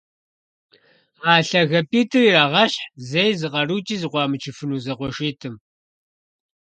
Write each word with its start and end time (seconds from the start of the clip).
А 1.31 1.33
лъагапIитIыр 1.47 2.23
ирагъэщхь 2.27 2.85
зэи 3.09 3.31
зы 3.39 3.47
къэрукIи 3.53 3.99
зэкъуамычыфыну 4.01 4.81
зэкъуэшитIым 4.83 5.55